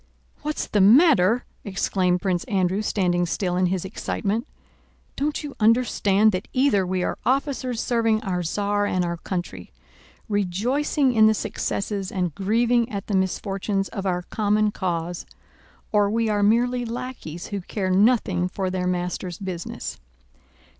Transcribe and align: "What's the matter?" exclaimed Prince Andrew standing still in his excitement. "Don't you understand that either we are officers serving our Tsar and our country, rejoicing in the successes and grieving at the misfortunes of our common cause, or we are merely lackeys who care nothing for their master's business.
"What's 0.41 0.65
the 0.65 0.81
matter?" 0.81 1.45
exclaimed 1.63 2.23
Prince 2.23 2.43
Andrew 2.45 2.81
standing 2.81 3.27
still 3.27 3.55
in 3.55 3.67
his 3.67 3.85
excitement. 3.85 4.47
"Don't 5.15 5.43
you 5.43 5.55
understand 5.59 6.31
that 6.31 6.47
either 6.53 6.87
we 6.87 7.03
are 7.03 7.19
officers 7.23 7.79
serving 7.79 8.23
our 8.23 8.41
Tsar 8.41 8.87
and 8.87 9.05
our 9.05 9.17
country, 9.17 9.71
rejoicing 10.27 11.13
in 11.13 11.27
the 11.27 11.35
successes 11.35 12.11
and 12.11 12.33
grieving 12.33 12.89
at 12.91 13.05
the 13.05 13.15
misfortunes 13.15 13.89
of 13.89 14.07
our 14.07 14.23
common 14.23 14.71
cause, 14.71 15.27
or 15.91 16.09
we 16.09 16.29
are 16.29 16.41
merely 16.41 16.83
lackeys 16.83 17.49
who 17.49 17.61
care 17.61 17.91
nothing 17.91 18.47
for 18.47 18.71
their 18.71 18.87
master's 18.87 19.37
business. 19.37 19.99